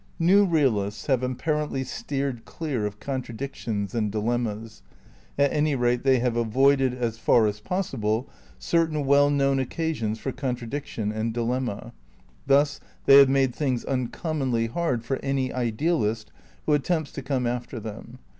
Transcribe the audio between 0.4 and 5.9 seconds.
realists have apparently steered clear of contradictions and dilemmas; at any